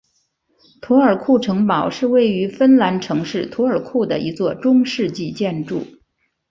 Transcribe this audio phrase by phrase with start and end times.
[0.81, 5.85] 图尔库城堡是位于芬兰城市图尔库的一座中世纪建筑。